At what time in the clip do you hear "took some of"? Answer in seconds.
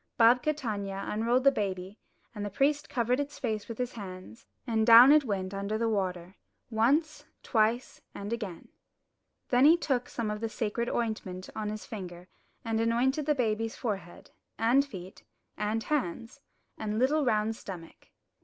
9.77-10.41